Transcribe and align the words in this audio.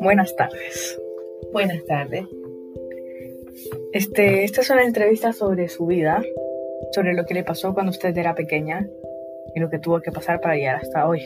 Buenas 0.00 0.34
tardes. 0.36 1.00
Buenas 1.52 1.84
tardes. 1.84 2.26
Este, 3.92 4.44
esta 4.44 4.60
es 4.62 4.70
una 4.70 4.84
entrevista 4.84 5.32
sobre 5.32 5.68
su 5.68 5.86
vida, 5.86 6.22
sobre 6.92 7.14
lo 7.14 7.24
que 7.24 7.34
le 7.34 7.44
pasó 7.44 7.72
cuando 7.74 7.90
usted 7.90 8.16
era 8.16 8.34
pequeña 8.34 8.88
y 9.54 9.60
lo 9.60 9.70
que 9.70 9.78
tuvo 9.78 10.00
que 10.00 10.10
pasar 10.10 10.40
para 10.40 10.56
llegar 10.56 10.76
hasta 10.76 11.06
hoy. 11.08 11.20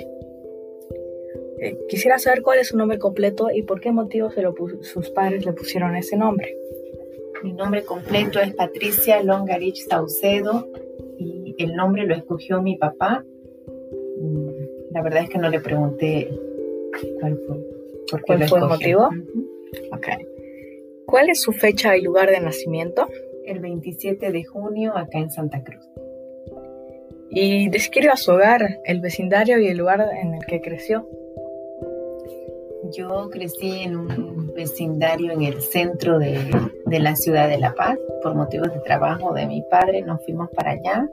Eh, 1.58 1.78
quisiera 1.88 2.18
saber 2.18 2.42
cuál 2.42 2.58
es 2.58 2.68
su 2.68 2.76
nombre 2.76 2.98
completo 2.98 3.48
y 3.50 3.62
por 3.62 3.80
qué 3.80 3.92
motivo 3.92 4.30
se 4.30 4.42
lo 4.42 4.54
sus 4.82 5.10
padres 5.10 5.46
le 5.46 5.52
pusieron 5.52 5.96
ese 5.96 6.16
nombre. 6.16 6.54
Mi 7.42 7.52
nombre 7.52 7.82
completo 7.82 8.40
es 8.40 8.54
Patricia 8.54 9.22
Longarich 9.22 9.86
Saucedo 9.88 10.68
y 11.18 11.54
el 11.58 11.74
nombre 11.74 12.04
lo 12.06 12.14
escogió 12.14 12.60
mi 12.60 12.76
papá. 12.76 13.24
La 14.96 15.02
verdad 15.02 15.24
es 15.24 15.28
que 15.28 15.36
no 15.36 15.50
le 15.50 15.60
pregunté 15.60 16.30
cuál 17.20 17.38
fue, 17.46 17.56
por 18.10 18.24
qué 18.24 18.48
fue 18.48 18.60
el 18.60 18.64
motivo. 18.64 19.10
okay. 19.92 20.26
¿Cuál 21.04 21.28
es 21.28 21.42
su 21.42 21.52
fecha 21.52 21.98
y 21.98 22.00
lugar 22.00 22.30
de 22.30 22.40
nacimiento? 22.40 23.06
El 23.44 23.58
27 23.58 24.32
de 24.32 24.44
junio 24.44 24.96
acá 24.96 25.18
en 25.18 25.30
Santa 25.30 25.62
Cruz. 25.62 25.86
Y 27.28 27.68
describa 27.68 28.16
su 28.16 28.32
hogar, 28.32 28.80
el 28.86 29.02
vecindario 29.02 29.58
y 29.58 29.68
el 29.68 29.76
lugar 29.76 30.02
en 30.18 30.32
el 30.32 30.46
que 30.46 30.62
creció. 30.62 31.06
Yo 32.96 33.28
crecí 33.28 33.82
en 33.82 33.96
un 33.96 34.54
vecindario 34.54 35.30
en 35.30 35.42
el 35.42 35.60
centro 35.60 36.18
de, 36.18 36.38
la 36.86 37.14
ciudad 37.16 37.50
de 37.50 37.58
La 37.58 37.74
Paz. 37.74 37.98
Por 38.22 38.34
motivos 38.34 38.72
de 38.72 38.80
trabajo 38.80 39.34
de 39.34 39.46
mi 39.46 39.60
padre 39.70 40.00
nos 40.00 40.24
fuimos 40.24 40.48
para 40.52 40.70
allá 40.70 41.06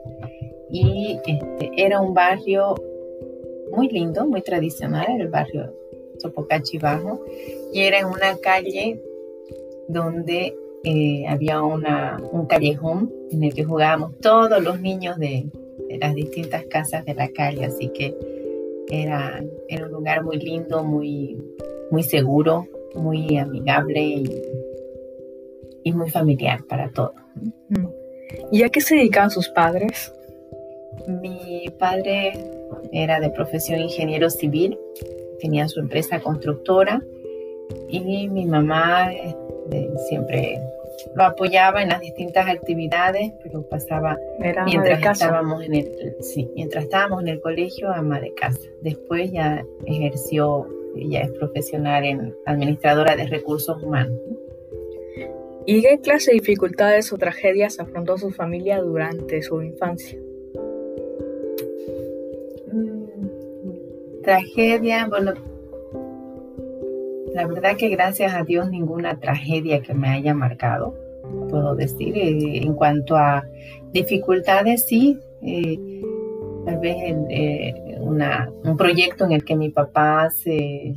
y 0.70 1.20
este, 1.26 1.70
era 1.76 2.00
un 2.00 2.14
barrio 2.14 2.74
muy 3.72 3.88
lindo, 3.88 4.26
muy 4.26 4.42
tradicional, 4.42 5.20
el 5.20 5.28
barrio 5.28 5.72
Sopocachi 6.18 6.78
Bajo, 6.78 7.24
y 7.72 7.80
era 7.80 7.98
en 7.98 8.06
una 8.06 8.36
calle 8.38 9.00
donde 9.88 10.54
eh, 10.84 11.24
había 11.28 11.62
una, 11.62 12.20
un 12.32 12.46
callejón 12.46 13.12
en 13.30 13.44
el 13.44 13.54
que 13.54 13.64
jugábamos 13.64 14.18
todos 14.20 14.62
los 14.62 14.80
niños 14.80 15.18
de, 15.18 15.46
de 15.88 15.98
las 15.98 16.14
distintas 16.14 16.64
casas 16.66 17.04
de 17.04 17.14
la 17.14 17.28
calle, 17.28 17.64
así 17.64 17.88
que 17.88 18.14
era, 18.88 19.42
era 19.68 19.86
un 19.86 19.92
lugar 19.92 20.22
muy 20.22 20.38
lindo, 20.38 20.82
muy, 20.84 21.38
muy 21.90 22.02
seguro, 22.02 22.66
muy 22.94 23.36
amigable 23.38 24.00
y, 25.84 25.92
muy 25.92 26.10
familiar 26.10 26.64
para 26.64 26.90
todos. 26.90 27.14
¿Y 28.50 28.62
a 28.62 28.68
qué 28.68 28.80
se 28.80 28.96
dedicaban 28.96 29.30
sus 29.30 29.48
padres? 29.48 30.12
Mi 31.06 31.72
padre 31.78 32.32
era 32.94 33.20
de 33.20 33.30
profesión 33.30 33.80
ingeniero 33.80 34.30
civil, 34.30 34.78
tenía 35.40 35.68
su 35.68 35.80
empresa 35.80 36.20
constructora 36.20 37.02
y 37.88 38.28
mi 38.28 38.46
mamá 38.46 39.12
este, 39.12 39.90
siempre 40.08 40.60
lo 41.14 41.24
apoyaba 41.24 41.82
en 41.82 41.88
las 41.88 42.00
distintas 42.00 42.48
actividades, 42.48 43.32
pero 43.42 43.62
pasaba 43.62 44.16
mientras 44.64 45.02
estábamos 45.02 45.64
en 45.64 45.74
el 45.74 46.16
sí, 46.20 46.48
mientras 46.54 46.84
estábamos 46.84 47.22
en 47.22 47.28
el 47.28 47.40
colegio 47.40 47.90
ama 47.90 48.20
de 48.20 48.32
casa. 48.34 48.60
Después 48.80 49.32
ya 49.32 49.64
ejerció, 49.86 50.68
ella 50.96 51.22
es 51.22 51.30
profesional 51.32 52.04
en 52.04 52.34
administradora 52.46 53.16
de 53.16 53.26
recursos 53.26 53.82
humanos. 53.82 54.16
¿Y 55.66 55.82
qué 55.82 55.98
clase 56.00 56.30
de 56.30 56.38
dificultades 56.38 57.12
o 57.12 57.18
tragedias 57.18 57.80
afrontó 57.80 58.18
su 58.18 58.30
familia 58.30 58.80
durante 58.80 59.42
su 59.42 59.62
infancia? 59.62 60.18
Tragedia, 64.24 65.06
bueno, 65.06 65.34
la 67.34 67.46
verdad 67.46 67.76
que 67.76 67.88
gracias 67.88 68.32
a 68.34 68.44
Dios 68.44 68.70
ninguna 68.70 69.18
tragedia 69.18 69.82
que 69.82 69.92
me 69.92 70.08
haya 70.08 70.34
marcado, 70.34 70.94
puedo 71.50 71.74
decir. 71.74 72.16
Eh, 72.16 72.62
en 72.62 72.74
cuanto 72.74 73.16
a 73.16 73.44
dificultades, 73.92 74.86
sí, 74.86 75.18
eh, 75.42 75.78
tal 76.64 76.78
vez 76.78 76.96
eh, 77.30 77.74
un 78.00 78.76
proyecto 78.76 79.24
en 79.24 79.32
el 79.32 79.44
que 79.44 79.56
mi 79.56 79.68
papá 79.70 80.30
se, 80.30 80.94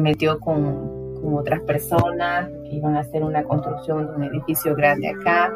metió 0.00 0.40
con, 0.40 1.04
otras 1.24 1.60
personas 1.62 2.50
que 2.64 2.76
iban 2.76 2.96
a 2.96 3.00
hacer 3.00 3.22
una 3.22 3.44
construcción 3.44 4.06
de 4.06 4.14
un 4.14 4.24
edificio 4.24 4.74
grande 4.74 5.08
acá 5.08 5.50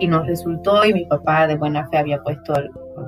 y 0.00 0.08
nos 0.08 0.26
resultó 0.26 0.84
y 0.84 0.92
mi 0.92 1.04
papá 1.04 1.46
de 1.46 1.54
buena 1.54 1.86
fe 1.88 1.98
había 1.98 2.20
puesto 2.24 2.54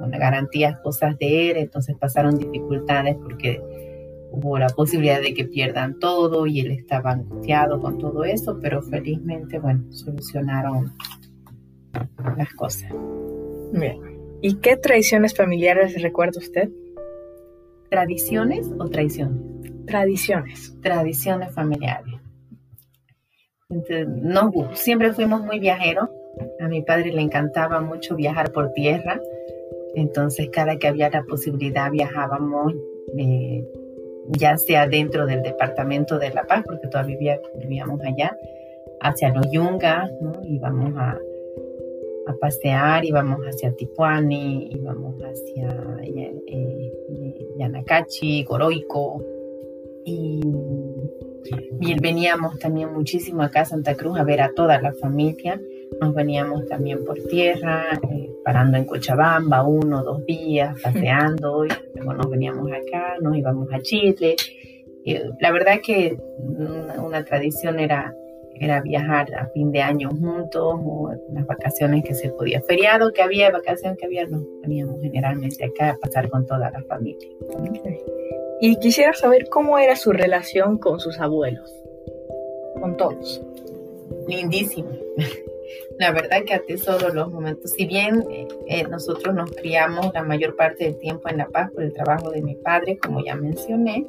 una 0.03 0.19
garantías 0.19 0.79
cosas 0.81 1.19
de 1.19 1.51
él, 1.51 1.57
entonces 1.57 1.97
pasaron 1.99 2.37
dificultades 2.39 3.17
porque 3.17 3.61
hubo 4.31 4.59
la 4.59 4.69
posibilidad 4.69 5.21
de 5.21 5.33
que 5.33 5.45
pierdan 5.45 5.99
todo 5.99 6.47
y 6.47 6.61
él 6.61 6.73
estaba 6.73 7.13
angustiado 7.13 7.81
con 7.81 7.99
todo 7.99 8.25
eso, 8.25 8.59
pero 8.61 8.83
felizmente, 8.83 9.59
bueno, 9.59 9.85
solucionaron 9.93 10.93
las 12.37 12.53
cosas. 12.55 12.91
Bien. 13.73 14.01
¿Y 14.43 14.57
qué 14.57 14.77
tradiciones 14.77 15.35
familiares 15.35 16.01
recuerda 16.03 16.39
usted? 16.39 16.69
¿Tradiciones 17.91 18.71
o 18.79 18.89
traiciones? 18.89 19.87
Tradiciones. 19.87 20.75
Tradiciones 20.83 21.53
familiares. 21.53 22.15
no, 24.07 24.53
siempre 24.75 25.13
fuimos 25.13 25.43
muy 25.43 25.61
viajeros. 25.61 26.09
A 26.61 26.69
mi 26.69 26.83
padre 26.83 27.13
le 27.13 27.23
encantaba 27.23 27.81
mucho 27.81 28.17
viajar 28.17 28.53
por 28.53 28.73
tierra. 28.73 29.21
Entonces, 29.97 30.49
cada 30.51 30.77
que 30.79 30.89
había 30.89 31.11
la 31.11 31.25
posibilidad 31.25 31.91
viajábamos. 31.91 32.75
Eh, 33.17 33.65
ya 34.29 34.57
sea 34.57 34.87
dentro 34.87 35.27
del 35.27 35.43
departamento 35.43 36.19
de 36.19 36.31
La 36.31 36.47
Paz, 36.47 36.63
porque 36.65 36.89
todavía 36.89 37.41
vivíamos 37.57 38.01
allá, 38.01 38.37
hacia 39.01 39.31
los 39.31 39.51
Yungas, 39.51 40.11
¿no? 40.21 40.33
íbamos 40.45 40.95
a, 40.97 41.19
a 42.27 42.33
pasear, 42.35 43.05
íbamos 43.05 43.41
hacia 43.41 43.73
Tipuani, 43.73 44.71
íbamos 44.73 45.17
hacia 45.21 45.69
eh, 46.03 46.43
eh, 46.47 47.49
Yanacachi, 47.59 48.45
Goroico, 48.45 49.23
y, 50.07 50.41
veníamos 52.01 52.59
también 52.59 52.93
muchísimo 52.93 53.43
acá 53.43 53.63
a 53.63 53.65
Santa 53.65 53.95
Cruz 53.95 54.19
a 54.19 54.25
ver 54.25 54.41
a 54.41 54.53
toda 54.55 54.81
la 54.81 54.93
familia, 54.95 55.61
nos 56.01 56.15
veníamos 56.15 56.67
también 56.67 57.05
por 57.05 57.19
tierra, 57.25 57.85
eh, 58.11 58.24
parando 58.45 58.77
en 58.77 58.85
Cochabamba 58.85 59.67
uno 59.67 60.05
dos 60.05 60.25
días, 60.27 60.77
paseando, 60.83 61.65
y 61.65 61.69
luego 61.95 62.15
nos 62.15 62.31
veníamos 62.31 62.71
acá, 62.71 63.17
nos 63.21 63.37
íbamos 63.37 63.69
a 63.73 63.81
Chile. 63.81 64.37
la 65.41 65.51
verdad 65.51 65.79
que 65.83 66.17
una, 66.39 67.25
tradición 67.25 67.81
era, 67.81 68.15
era 68.55 68.83
viajar 68.83 69.35
a 69.35 69.47
fin 69.49 69.73
de 69.73 69.81
año 69.81 70.11
juntos, 70.11 70.79
o 70.85 71.11
las 71.33 71.47
vacaciones 71.47 72.05
que 72.05 72.15
se 72.15 72.29
podía, 72.31 72.61
feriado 72.61 73.13
que 73.13 73.23
había, 73.23 73.51
vacaciones 73.51 73.99
que 73.99 74.07
había, 74.07 74.27
nos 74.27 74.43
veníamos 74.61 75.01
generalmente 75.01 75.65
acá 75.65 75.91
a 75.91 75.97
pasar 75.97 76.29
con 76.29 76.47
toda 76.47 76.71
la 76.71 76.83
familia. 76.83 77.29
Y 78.61 78.77
quisiera 78.77 79.15
saber 79.15 79.49
cómo 79.51 79.79
era 79.79 79.97
su 79.97 80.13
relación 80.13 80.79
con 80.79 81.01
sus 81.01 81.19
abuelos, 81.19 81.73
con 82.81 82.97
todos. 82.97 83.43
Lindísimo 84.29 84.91
la 85.99 86.13
verdad 86.13 86.45
que 86.45 86.55
atesoro 86.55 87.13
los 87.13 87.31
momentos. 87.31 87.73
Si 87.73 87.87
bien 87.87 88.25
eh, 88.69 88.85
nosotros 88.89 89.35
nos 89.35 89.51
criamos 89.53 90.13
la 90.15 90.23
mayor 90.23 90.57
parte 90.57 90.85
del 90.85 90.99
tiempo 90.99 91.29
en 91.29 91.39
La 91.39 91.49
Paz 91.49 91.71
por 91.73 91.83
el 91.83 91.93
trabajo 91.93 92.31
de 92.31 92.43
mi 92.43 92.55
padre, 92.55 92.99
como 92.99 93.25
ya 93.25 93.35
mencioné, 93.35 94.07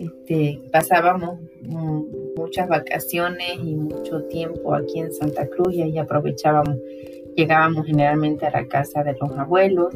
este, 0.00 0.60
pasábamos 0.72 1.40
mm, 1.62 2.02
muchas 2.36 2.68
vacaciones 2.68 3.56
y 3.62 3.74
mucho 3.74 4.22
tiempo 4.24 4.74
aquí 4.74 5.00
en 5.00 5.12
Santa 5.12 5.46
Cruz 5.48 5.74
y 5.74 5.82
ahí 5.82 5.98
aprovechábamos, 5.98 6.78
llegábamos 7.36 7.86
generalmente 7.86 8.46
a 8.46 8.50
la 8.50 8.66
casa 8.68 9.02
de 9.02 9.16
los 9.20 9.30
abuelos 9.32 9.94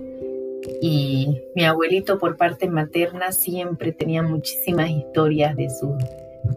y 0.80 1.42
mi 1.54 1.64
abuelito 1.64 2.18
por 2.18 2.36
parte 2.36 2.68
materna 2.68 3.32
siempre 3.32 3.92
tenía 3.92 4.22
muchísimas 4.22 4.90
historias 4.90 5.56
de 5.56 5.68
sus 5.70 5.94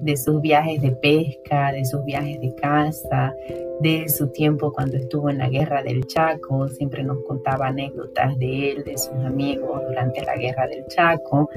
de 0.02 0.18
sus 0.18 0.42
viajes 0.42 0.82
de 0.82 0.92
pesca, 0.92 1.72
de 1.72 1.86
sus 1.86 2.04
viajes 2.06 2.40
de 2.42 2.54
caza, 2.56 3.34
de 3.82 4.08
su 4.10 4.28
tiempo 4.28 4.72
cuando 4.72 4.98
estuvo 4.98 5.30
en 5.30 5.40
la 5.40 5.50
guerra 5.50 5.82
del 5.84 6.06
Chaco, 6.06 6.68
siempre 6.70 7.04
nos 7.04 7.24
contaba 7.24 7.68
anécdotas 7.68 8.38
de 8.38 8.72
él, 8.72 8.84
de 8.84 8.98
sus 8.98 9.16
amigos 9.26 9.82
durante 9.88 10.24
la 10.24 10.36
guerra 10.36 10.68
del 10.68 10.86
Chaco, 10.88 11.50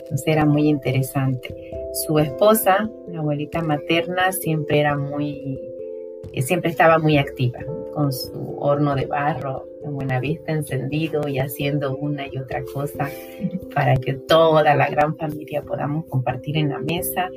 entonces 0.00 0.26
era 0.26 0.44
muy 0.44 0.68
interesante. 0.68 1.54
Su 2.06 2.18
esposa, 2.18 2.90
la 3.08 3.20
abuelita 3.20 3.62
materna, 3.62 4.32
siempre 4.32 4.80
era 4.80 4.96
muy, 4.96 5.60
eh, 6.32 6.42
siempre 6.42 6.70
estaba 6.70 6.98
muy 6.98 7.18
activa, 7.18 7.60
con 7.94 8.12
su 8.12 8.56
horno 8.58 8.94
de 8.94 9.06
barro 9.06 9.66
en 9.84 9.94
buena 9.94 10.20
vista 10.20 10.52
encendido 10.52 11.28
y 11.28 11.38
haciendo 11.38 11.96
una 11.96 12.26
y 12.26 12.38
otra 12.38 12.62
cosa 12.72 13.08
para 13.74 13.96
que 13.96 14.14
toda 14.14 14.74
la 14.74 14.88
gran 14.88 15.16
familia 15.16 15.62
podamos 15.62 16.06
compartir 16.06 16.56
en 16.56 16.70
la 16.70 16.78
mesa 16.78 17.28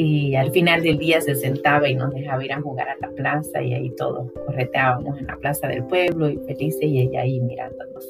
y 0.00 0.36
al 0.36 0.52
final 0.52 0.80
del 0.84 0.96
día 0.96 1.20
se 1.20 1.34
sentaba 1.34 1.88
y 1.88 1.96
nos 1.96 2.14
dejaba 2.14 2.44
ir 2.44 2.52
a 2.52 2.60
jugar 2.60 2.88
a 2.88 2.96
la 3.00 3.10
plaza 3.16 3.60
y 3.60 3.74
ahí 3.74 3.90
todos 3.96 4.30
correteábamos 4.46 5.18
en 5.18 5.26
la 5.26 5.34
plaza 5.34 5.66
del 5.66 5.82
pueblo 5.86 6.30
y 6.30 6.36
felices 6.46 6.84
y 6.84 7.00
ella 7.00 7.22
ahí 7.22 7.40
mirándonos. 7.40 8.06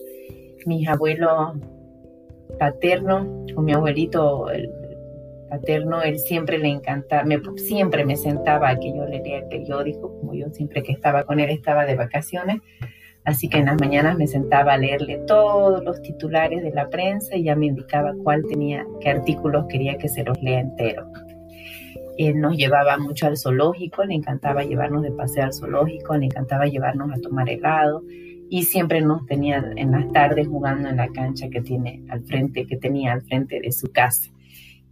Mis 0.67 0.87
abuelos 0.87 1.55
paterno, 2.59 3.47
con 3.55 3.65
mi 3.65 3.73
abuelito 3.73 4.51
el 4.51 4.71
paterno, 5.49 6.03
él 6.03 6.19
siempre 6.19 6.59
le 6.59 6.69
encantaba, 6.69 7.23
me, 7.23 7.41
siempre 7.57 8.05
me 8.05 8.19
sentaba 8.19 8.69
a 8.69 8.79
que 8.79 8.93
yo 8.95 9.07
le 9.07 9.21
lea 9.23 9.39
el 9.39 9.49
periódico, 9.49 10.15
como 10.21 10.35
yo 10.35 10.51
siempre 10.51 10.83
que 10.83 10.93
estaba 10.93 11.25
con 11.25 11.41
él 11.41 11.49
estaba 11.49 11.87
de 11.87 11.97
vacaciones, 11.97 12.61
así 13.25 13.49
que 13.49 13.61
en 13.61 13.65
las 13.65 13.81
mañanas 13.81 14.19
me 14.19 14.27
sentaba 14.27 14.75
a 14.75 14.77
leerle 14.77 15.23
todos 15.27 15.83
los 15.83 16.03
titulares 16.03 16.63
de 16.63 16.71
la 16.71 16.91
prensa 16.91 17.35
y 17.35 17.45
ya 17.45 17.57
me 17.57 17.65
indicaba 17.65 18.13
cuál 18.23 18.45
tenía, 18.47 18.87
qué 19.01 19.09
artículos 19.09 19.65
quería 19.71 19.97
que 19.97 20.11
se 20.11 20.23
los 20.23 20.39
lea 20.43 20.61
entero. 20.61 21.11
Él 22.19 22.41
nos 22.41 22.57
llevaba 22.57 22.99
mucho 22.99 23.29
al 23.29 23.39
zoológico, 23.39 24.05
le 24.05 24.15
encantaba 24.15 24.65
llevarnos 24.65 25.03
de 25.05 25.13
paseo 25.13 25.45
al 25.45 25.55
zoológico, 25.55 26.17
le 26.17 26.27
encantaba 26.27 26.67
llevarnos 26.67 27.13
a 27.13 27.21
tomar 27.21 27.49
helado 27.49 28.03
y 28.51 28.65
siempre 28.65 29.01
nos 29.01 29.25
tenía 29.27 29.65
en 29.77 29.93
las 29.93 30.11
tardes 30.13 30.49
jugando 30.49 30.89
en 30.89 30.97
la 30.97 31.09
cancha 31.09 31.49
que 31.49 31.61
tiene 31.61 32.03
al 32.11 32.25
frente, 32.25 32.67
que 32.67 32.77
tenía 32.77 33.13
al 33.13 33.23
frente 33.23 33.61
de 33.61 33.71
su 33.71 33.93
casa. 33.93 34.31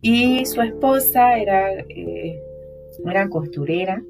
Y 0.01 0.47
su 0.47 0.63
esposa 0.63 1.37
era, 1.37 1.73
eh, 1.89 2.41
era 3.05 3.29
costurera. 3.29 4.01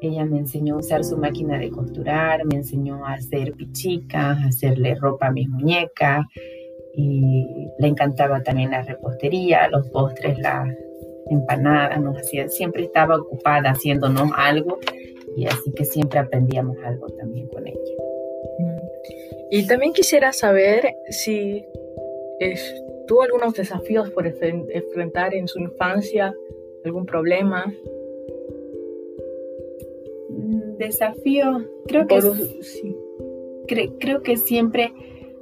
Ella 0.00 0.24
me 0.24 0.38
enseñó 0.38 0.76
a 0.76 0.78
usar 0.78 1.04
su 1.04 1.18
máquina 1.18 1.58
de 1.58 1.68
costurar, 1.68 2.42
me 2.46 2.56
enseñó 2.56 3.04
a 3.04 3.14
hacer 3.14 3.52
pichicas, 3.52 4.38
a 4.38 4.46
hacerle 4.46 4.94
ropa 4.94 5.26
a 5.26 5.32
mis 5.32 5.48
muñecas. 5.48 6.24
Y 6.94 7.68
le 7.78 7.88
encantaba 7.88 8.42
también 8.42 8.70
la 8.70 8.80
repostería, 8.80 9.68
los 9.68 9.86
postres, 9.90 10.38
las 10.38 10.68
empanadas, 11.30 12.00
nos 12.00 12.16
hacía, 12.16 12.48
siempre 12.48 12.84
estaba 12.84 13.16
ocupada 13.16 13.70
haciéndonos 13.70 14.30
algo 14.36 14.78
y 15.36 15.46
así 15.46 15.72
que 15.72 15.84
siempre 15.84 16.18
aprendíamos 16.18 16.76
algo 16.84 17.08
también 17.08 17.46
con 17.48 17.66
ella. 17.66 17.80
Y 19.50 19.66
también 19.66 19.92
quisiera 19.92 20.32
saber 20.32 20.96
si 21.08 21.64
tuvo 23.06 23.22
algunos 23.22 23.54
desafíos 23.54 24.10
por 24.10 24.26
enfrentar 24.26 25.34
en 25.34 25.46
su 25.46 25.60
infancia, 25.60 26.34
algún 26.84 27.06
problema. 27.06 27.72
Mm, 30.28 30.76
desafío, 30.78 31.64
creo 31.86 32.06
que 32.06 32.20
creo 33.98 34.22
que 34.22 34.36
siempre 34.36 34.92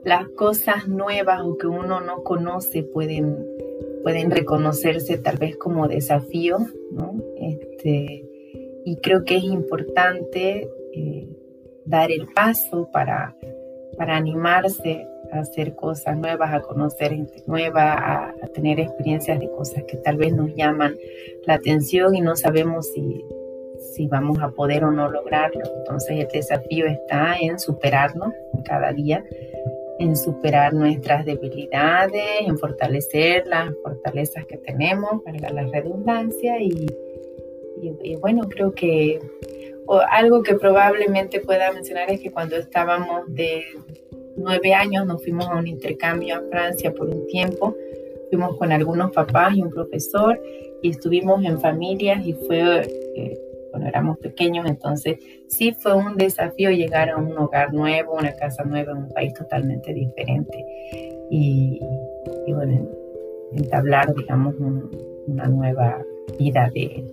las 0.04 0.28
cosas 0.30 0.86
nuevas 0.86 1.40
o 1.42 1.56
que 1.56 1.66
uno 1.66 2.00
no 2.00 2.22
conoce 2.22 2.82
pueden, 2.82 3.46
pueden 4.04 4.30
reconocerse 4.30 5.18
tal 5.18 5.38
vez 5.38 5.56
como 5.56 5.88
desafío, 5.88 6.58
¿no? 6.92 7.20
Este, 7.40 8.24
y 8.84 8.96
creo 8.98 9.24
que 9.24 9.38
es 9.38 9.44
importante 9.44 10.68
eh, 10.92 11.28
dar 11.84 12.12
el 12.12 12.28
paso 12.32 12.88
para 12.92 13.34
para 13.96 14.16
animarse 14.16 15.06
a 15.32 15.40
hacer 15.40 15.74
cosas 15.74 16.16
nuevas, 16.16 16.52
a 16.52 16.60
conocer 16.60 17.12
gente 17.12 17.42
nueva, 17.46 18.28
a, 18.40 18.46
tener 18.54 18.78
experiencias 18.78 19.40
de 19.40 19.50
cosas 19.50 19.82
que 19.84 19.96
tal 19.96 20.16
vez 20.16 20.32
nos 20.32 20.54
llaman 20.54 20.96
la 21.46 21.54
atención 21.54 22.14
y 22.14 22.20
no 22.20 22.36
sabemos 22.36 22.92
si, 22.92 23.24
si 23.94 24.06
vamos 24.06 24.38
a 24.40 24.50
poder 24.50 24.84
o 24.84 24.92
no 24.92 25.10
lograrlo. 25.10 25.62
Entonces 25.78 26.18
el 26.20 26.28
desafío 26.28 26.86
está 26.86 27.36
en 27.40 27.58
superarnos 27.58 28.32
cada 28.64 28.92
día, 28.92 29.24
en 29.98 30.16
superar 30.16 30.74
nuestras 30.74 31.24
debilidades, 31.24 32.40
en 32.40 32.58
fortalecer 32.58 33.46
las 33.46 33.72
fortalezas 33.82 34.44
que 34.46 34.58
tenemos, 34.58 35.22
para 35.24 35.50
la 35.50 35.64
redundancia 35.64 36.60
y, 36.60 36.86
bueno, 38.20 38.48
creo 38.48 38.72
que 38.74 39.20
algo 40.10 40.42
que 40.42 40.54
probablemente 40.54 41.40
pueda 41.40 41.70
mencionar 41.72 42.10
es 42.10 42.20
que 42.20 42.32
cuando 42.32 42.56
estábamos 42.56 43.22
de 43.28 43.62
nueve 44.36 44.72
años 44.74 45.06
nos 45.06 45.22
fuimos 45.22 45.46
a 45.46 45.56
un 45.56 45.66
intercambio 45.66 46.36
a 46.36 46.42
Francia 46.50 46.92
por 46.92 47.08
un 47.08 47.26
tiempo. 47.26 47.76
Fuimos 48.30 48.56
con 48.56 48.72
algunos 48.72 49.12
papás 49.12 49.54
y 49.54 49.62
un 49.62 49.70
profesor 49.70 50.40
y 50.82 50.90
estuvimos 50.90 51.44
en 51.44 51.60
familias 51.60 52.26
y 52.26 52.32
fue 52.32 52.80
eh, 53.14 53.38
éramos 53.86 54.18
pequeños, 54.18 54.66
entonces 54.68 55.18
sí 55.48 55.72
fue 55.72 55.94
un 55.94 56.16
desafío 56.16 56.70
llegar 56.70 57.10
a 57.10 57.16
un 57.16 57.36
hogar 57.36 57.72
nuevo, 57.72 58.14
una 58.14 58.32
casa 58.34 58.64
nueva 58.64 58.92
en 58.92 58.98
un 58.98 59.08
país 59.08 59.34
totalmente 59.34 59.92
diferente 59.92 60.64
y, 61.30 61.80
bueno, 62.48 62.88
entablar, 63.52 64.14
digamos, 64.14 64.54
una 65.26 65.46
nueva 65.46 66.04
vida 66.38 66.70
de, 66.74 67.04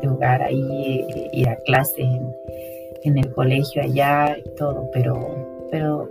de 0.00 0.08
hogar 0.08 0.42
ahí, 0.42 1.06
ir 1.32 1.48
a 1.48 1.56
clases 1.56 2.06
en, 3.02 3.18
el 3.18 3.32
colegio 3.32 3.82
allá 3.82 4.36
y 4.38 4.54
todo, 4.56 4.88
pero, 4.92 5.66
pero 5.70 6.10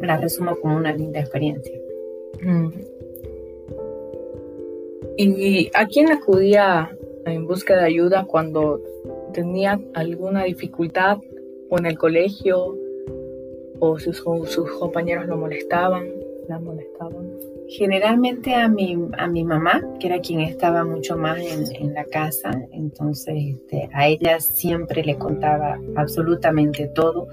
la 0.00 0.16
resumo 0.16 0.56
como 0.60 0.76
una 0.76 0.92
linda 0.92 1.20
experiencia. 1.20 1.76
Mm. 2.40 2.68
¿Y 5.16 5.70
a 5.74 5.86
quién 5.86 6.10
acudía 6.10 6.96
en 7.24 7.46
busca 7.46 7.76
de 7.76 7.84
ayuda 7.84 8.24
cuando 8.26 8.80
tenía 9.34 9.78
alguna 9.92 10.44
dificultad 10.44 11.18
o 11.68 11.78
en 11.78 11.86
el 11.86 11.98
colegio 11.98 12.78
o 13.80 13.98
sus, 13.98 14.16
sus 14.16 14.70
compañeros 14.78 15.26
lo 15.26 15.36
molestaban, 15.36 16.08
la 16.48 16.58
molestaban? 16.58 17.34
generalmente 17.68 18.54
a 18.54 18.68
mi, 18.68 18.96
a 19.16 19.26
mi 19.26 19.44
mamá, 19.44 19.82
que 19.98 20.06
era 20.06 20.20
quien 20.20 20.40
estaba 20.40 20.84
mucho 20.84 21.16
más 21.16 21.38
en, 21.38 21.94
la 21.94 22.04
casa, 22.04 22.50
entonces 22.72 23.34
este, 23.36 23.88
a 23.92 24.06
ella 24.08 24.40
siempre 24.40 25.02
le 25.02 25.16
contaba 25.16 25.78
absolutamente 25.96 26.88
todo, 26.88 27.28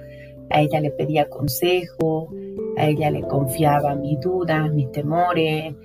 a 0.49 0.61
ella 0.61 0.79
le 0.79 0.91
pedía 0.91 1.29
consejo, 1.29 2.29
a 2.77 2.87
ella 2.87 3.11
le 3.11 3.21
confiaba 3.21 3.95
mis 3.95 4.19
dudas, 4.19 4.73
mis 4.73 4.91
temores, 4.91 5.75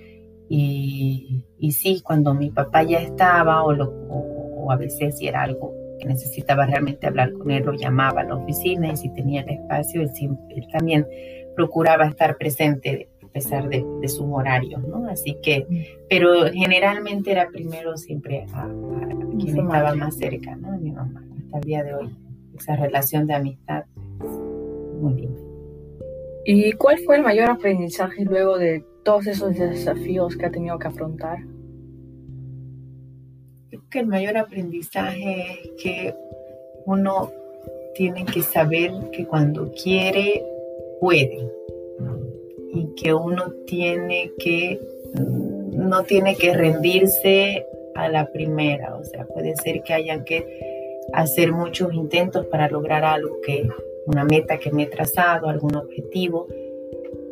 y, 0.49 1.45
y 1.59 1.73
sí, 1.73 2.01
cuando 2.03 2.33
mi 2.35 2.51
papá 2.51 2.83
ya 2.83 2.99
estaba 3.01 3.65
o, 3.65 3.73
o, 3.73 4.71
a 4.71 4.77
veces 4.77 5.19
si 5.19 5.27
era 5.27 5.43
algo 5.43 5.75
que 5.99 6.07
necesitaba 6.07 6.67
realmente 6.67 7.07
hablar 7.07 7.33
con 7.33 7.51
él, 7.51 7.65
lo 7.65 7.73
llamaba 7.73 8.23
a 8.23 8.25
la 8.25 8.37
oficina 8.37 8.93
y 8.93 8.97
si 8.97 9.09
tenía 9.11 9.43
el 9.43 9.51
espacio, 9.51 10.03
él, 10.03 10.11
él 10.51 10.67
también 10.73 11.07
procuraba 11.55 12.07
estar 12.07 12.37
presente 12.37 13.09
pesar 13.37 13.69
de, 13.69 14.09
sus 14.09 14.27
horarios, 14.31 14.83
¿no? 14.89 15.07
Así 15.09 15.37
que, 15.43 15.67
pero 16.09 16.47
generalmente 16.51 17.33
era 17.33 17.51
primero 17.51 17.95
siempre 17.99 18.47
a, 18.55 18.67
quien 19.39 19.59
estaba 19.59 19.95
más 19.95 20.17
cerca, 20.17 20.57
¿no? 20.57 20.73
A 20.73 20.79
mi 20.79 20.91
mamá, 20.91 21.23
hasta 21.45 21.59
el 21.59 21.65
día 21.65 21.85
de 21.85 21.95
hoy. 21.95 22.17
Esa 22.59 22.77
relación 22.77 23.27
de 23.27 23.35
amistad, 23.35 23.85
muy 25.03 25.21
linda. 25.21 25.41
¿Y 26.47 26.73
cuál 26.73 26.99
fue 27.01 27.17
el 27.17 27.23
mayor 27.23 27.51
aprendizaje 27.51 28.25
luego 28.25 28.57
de 28.57 28.83
todos 29.05 29.27
esos 29.27 29.55
desafíos 29.59 30.35
que 30.35 30.47
ha 30.47 30.51
tenido 30.51 30.79
que 30.79 30.89
afrontar? 30.89 31.41
El 33.97 34.09
mayor 34.09 34.37
aprendizaje 34.37 35.47
es 35.53 35.71
que 35.83 36.15
uno 36.85 37.33
tiene 37.95 38.27
que 38.27 38.43
saber 38.43 38.93
que 39.11 39.25
cuando 39.25 39.73
quiere, 39.73 40.45
puede 41.01 41.51
y 42.75 42.95
que 42.95 43.15
uno 43.15 43.55
tiene 43.67 44.33
que, 44.39 44.79
no 45.15 46.03
tiene 46.03 46.37
que 46.37 46.53
rendirse 46.53 47.67
a 47.95 48.11
la 48.11 48.31
primera, 48.31 48.97
o 48.97 49.05
sea, 49.05 49.25
puede 49.25 49.57
ser 49.57 49.83
que 49.83 49.95
hayan 49.95 50.25
que 50.25 50.45
hacer 51.15 51.53
muchos 51.53 51.95
intentos 51.95 52.45
para 52.47 52.69
lograr 52.69 53.03
algo 53.03 53.41
que, 53.41 53.67
una 54.05 54.25
meta 54.25 54.59
que 54.59 54.71
me 54.71 54.83
he 54.83 54.87
trazado, 54.87 55.49
algún 55.49 55.75
objetivo, 55.75 56.49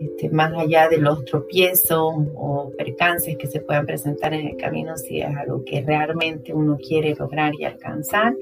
este, 0.04 0.28
más 0.30 0.52
allá 0.54 0.88
de 0.88 0.98
los 0.98 1.24
tropiezos 1.24 2.14
o 2.34 2.70
percances 2.76 3.36
que 3.36 3.46
se 3.46 3.60
puedan 3.60 3.86
presentar 3.86 4.34
en 4.34 4.48
el 4.48 4.56
camino, 4.56 4.96
si 4.96 5.20
es 5.20 5.36
algo 5.36 5.64
que 5.64 5.82
realmente 5.82 6.52
uno 6.52 6.76
quiere 6.76 7.14
lograr 7.14 7.52
y 7.58 7.64
alcanzar 7.64 8.34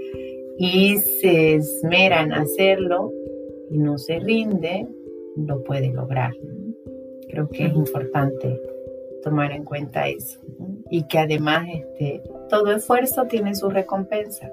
y 0.58 0.98
se 0.98 1.54
esmera 1.54 2.22
en 2.22 2.32
hacerlo 2.32 3.12
y 3.70 3.78
no 3.78 3.98
se 3.98 4.18
rinde, 4.18 4.86
lo 5.36 5.62
puede 5.64 5.92
lograr. 5.92 6.32
Creo 7.28 7.48
que 7.48 7.66
es 7.66 7.74
importante 7.74 8.60
tomar 9.22 9.52
en 9.52 9.64
cuenta 9.64 10.08
eso 10.08 10.40
y 10.90 11.04
que 11.04 11.18
además 11.18 11.66
este, 11.72 12.22
todo 12.48 12.72
esfuerzo 12.72 13.26
tiene 13.26 13.54
su 13.54 13.70
recompensa. 13.70 14.50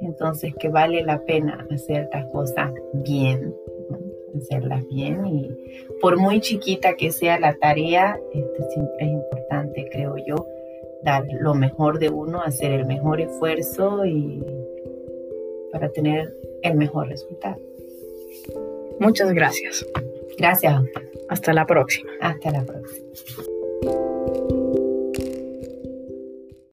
Entonces 0.00 0.54
que 0.54 0.68
vale 0.68 1.02
la 1.02 1.24
pena 1.24 1.66
hacer 1.70 2.08
las 2.12 2.26
cosas 2.26 2.70
bien, 2.92 3.54
hacerlas 4.38 4.86
bien 4.88 5.26
y 5.26 5.50
por 6.00 6.18
muy 6.18 6.40
chiquita 6.40 6.94
que 6.94 7.10
sea 7.12 7.38
la 7.38 7.54
tarea, 7.54 8.18
este, 8.32 8.62
siempre 8.70 9.06
es 9.06 9.12
importante, 9.12 9.88
creo 9.90 10.16
yo, 10.26 10.46
dar 11.02 11.24
lo 11.40 11.54
mejor 11.54 11.98
de 11.98 12.10
uno, 12.10 12.42
hacer 12.42 12.72
el 12.72 12.86
mejor 12.86 13.20
esfuerzo 13.20 14.04
y 14.04 14.42
para 15.72 15.88
tener 15.90 16.34
el 16.62 16.74
mejor 16.74 17.08
resultado. 17.08 17.60
Muchas 18.98 19.32
gracias. 19.32 19.86
Gracias. 20.38 20.82
Hasta 21.28 21.52
la 21.52 21.66
próxima. 21.66 22.10
Hasta 22.20 22.50
la 22.50 22.64
próxima. 22.64 23.06